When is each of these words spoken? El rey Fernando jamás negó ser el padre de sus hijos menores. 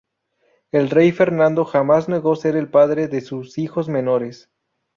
El 0.71 0.89
rey 0.89 1.11
Fernando 1.11 1.63
jamás 1.63 2.09
negó 2.09 2.35
ser 2.35 2.55
el 2.55 2.71
padre 2.71 3.07
de 3.07 3.21
sus 3.21 3.59
hijos 3.59 3.87
menores. 3.87 4.49